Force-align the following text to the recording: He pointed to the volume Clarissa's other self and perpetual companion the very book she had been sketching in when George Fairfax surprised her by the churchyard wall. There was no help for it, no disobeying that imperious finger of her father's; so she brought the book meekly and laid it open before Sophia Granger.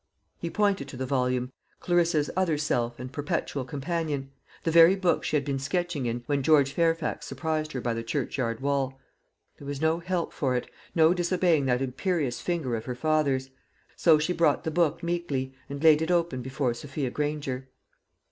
He 0.39 0.49
pointed 0.49 0.87
to 0.87 0.97
the 0.97 1.05
volume 1.05 1.51
Clarissa's 1.79 2.31
other 2.35 2.57
self 2.57 2.99
and 2.99 3.13
perpetual 3.13 3.63
companion 3.63 4.31
the 4.63 4.71
very 4.71 4.95
book 4.95 5.23
she 5.23 5.35
had 5.35 5.45
been 5.45 5.59
sketching 5.59 6.07
in 6.07 6.23
when 6.25 6.41
George 6.41 6.71
Fairfax 6.73 7.27
surprised 7.27 7.73
her 7.73 7.81
by 7.81 7.93
the 7.93 8.01
churchyard 8.01 8.61
wall. 8.61 8.99
There 9.59 9.67
was 9.67 9.79
no 9.79 9.99
help 9.99 10.33
for 10.33 10.55
it, 10.55 10.67
no 10.95 11.13
disobeying 11.13 11.67
that 11.67 11.83
imperious 11.83 12.41
finger 12.41 12.75
of 12.75 12.85
her 12.85 12.95
father's; 12.95 13.51
so 13.95 14.17
she 14.17 14.33
brought 14.33 14.63
the 14.63 14.71
book 14.71 15.03
meekly 15.03 15.53
and 15.69 15.83
laid 15.83 16.01
it 16.01 16.09
open 16.09 16.41
before 16.41 16.73
Sophia 16.73 17.11
Granger. 17.11 17.69